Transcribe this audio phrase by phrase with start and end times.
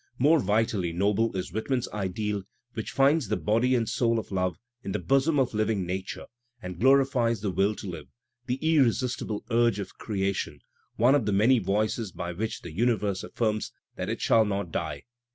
[0.17, 2.41] More vitally noble is Whitman's ideal
[2.73, 3.75] which finds the body!
[3.75, 6.25] and soul of love in the bosom of living nature
[6.59, 8.07] and glorifies I the will to live,
[8.47, 10.61] the irresistible urge of creation,
[10.95, 14.43] one of \ the many voices by which the universe aflSrms that I it shall
[14.43, 15.03] not die.